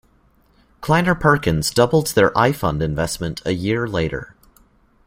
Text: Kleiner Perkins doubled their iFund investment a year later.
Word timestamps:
Kleiner 0.81 1.13
Perkins 1.13 1.69
doubled 1.69 2.07
their 2.07 2.31
iFund 2.31 2.81
investment 2.81 3.39
a 3.45 3.51
year 3.51 3.85
later. 3.87 4.33